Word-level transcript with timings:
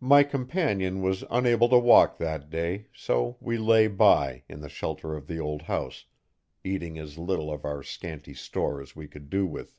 My 0.00 0.24
companion 0.24 1.02
was 1.02 1.22
unable 1.30 1.68
to 1.68 1.78
walk 1.78 2.18
that 2.18 2.50
day 2.50 2.88
so 2.92 3.36
we 3.40 3.58
lay 3.58 3.86
by, 3.86 4.42
in 4.48 4.60
the 4.60 4.68
shelter 4.68 5.14
of 5.14 5.28
the 5.28 5.38
old 5.38 5.62
house, 5.62 6.04
eating 6.64 6.98
as 6.98 7.16
little 7.16 7.52
of 7.52 7.64
our 7.64 7.84
scanty 7.84 8.34
store 8.34 8.82
as 8.82 8.96
we 8.96 9.06
could 9.06 9.30
do 9.30 9.46
with. 9.46 9.72